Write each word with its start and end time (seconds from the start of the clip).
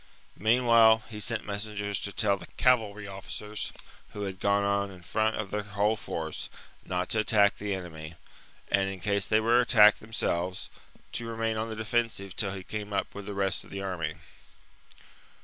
Meanwhile 0.39 1.03
he 1.09 1.19
sent 1.19 1.45
messengers 1.45 1.99
to 1.99 2.11
tell 2.11 2.35
the 2.35 2.47
cavalry 2.57 3.05
officers, 3.05 3.71
who 4.13 4.23
had 4.23 4.39
gone 4.39 4.63
on 4.63 4.89
in 4.89 5.01
front 5.03 5.37
with 5.37 5.51
their 5.51 5.61
whole 5.61 5.95
force, 5.95 6.49
not 6.83 7.07
to 7.09 7.19
attack 7.19 7.57
the 7.57 7.75
enemy, 7.75 8.15
and, 8.71 8.89
in 8.89 8.99
case 8.99 9.27
they 9.27 9.39
were 9.39 9.61
attacked 9.61 9.99
themselves, 9.99 10.71
to 11.11 11.27
remain 11.27 11.51
IV 11.55 11.67
USIPETES 11.69 11.69
AND 11.69 11.69
TENCTERI 11.69 11.69
105 11.69 11.69
on 11.69 11.69
the 11.69 11.83
defensive 11.83 12.35
till 12.35 12.53
he 12.53 12.63
came 12.63 12.91
up 12.93 13.13
with 13.13 13.25
the 13.27 13.35
rest 13.35 13.63
of 13.63 13.69
55 13.69 13.69
b.c. 13.71 13.79
the 13.79 13.85
army. 13.85 14.15